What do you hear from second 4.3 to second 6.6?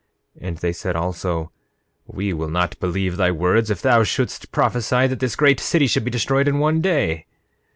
prophesy that this great city should be destroyed in